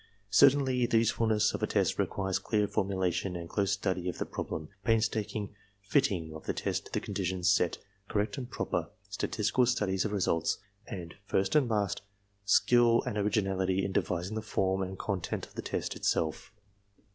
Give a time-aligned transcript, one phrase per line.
[0.31, 4.25] Certainly the useful ness of a test requires clear formulation and close study of the
[4.25, 7.77] problem, painstaking "fitting" of the test to the conditions set,
[8.09, 12.01] correct and proper statistical studies of results and, first and last,
[12.45, 16.51] skill and originality in devising the form and content of the test itself.